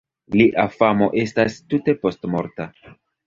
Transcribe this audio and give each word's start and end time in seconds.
Lia 0.39 0.63
famo 0.77 1.09
estas 1.23 1.59
tute 1.73 1.97
postmorta. 2.07 2.69